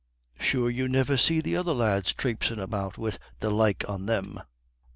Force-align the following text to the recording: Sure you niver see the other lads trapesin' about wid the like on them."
Sure 0.39 0.67
you 0.67 0.87
niver 0.87 1.15
see 1.15 1.41
the 1.41 1.55
other 1.55 1.75
lads 1.75 2.11
trapesin' 2.11 2.57
about 2.57 2.97
wid 2.97 3.19
the 3.39 3.51
like 3.51 3.87
on 3.87 4.07
them." 4.07 4.41